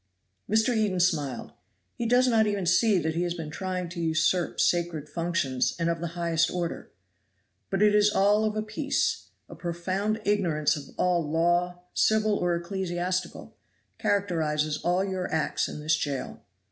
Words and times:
Mr. 0.49 0.75
Eden 0.75 0.99
smiled. 0.99 1.51
"He 1.93 2.07
does 2.07 2.27
not 2.27 2.47
even 2.47 2.65
see 2.65 2.97
that 2.97 3.13
he 3.13 3.21
has 3.21 3.35
been 3.35 3.51
trying 3.51 3.87
to 3.89 4.01
usurp 4.01 4.59
sacred 4.59 5.07
functions 5.07 5.75
and 5.77 5.91
of 5.91 5.99
the 5.99 6.17
highest 6.17 6.49
order. 6.49 6.89
But 7.69 7.83
it 7.83 7.93
is 7.93 8.09
all 8.09 8.43
of 8.43 8.55
a 8.55 8.63
piece 8.63 9.27
a 9.47 9.53
profound 9.53 10.19
ignorance 10.25 10.75
of 10.75 10.85
all 10.97 11.29
law, 11.29 11.83
civil 11.93 12.35
or 12.35 12.55
ecclesiastical, 12.55 13.55
characterizes 13.99 14.77
all 14.81 15.03
your 15.05 15.31
acts 15.31 15.67
in 15.69 15.79
this 15.81 15.95
jail. 15.95 16.41